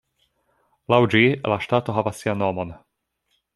[0.93, 1.21] Laŭ ĝi
[1.53, 2.75] la ŝtato havas sian nomon.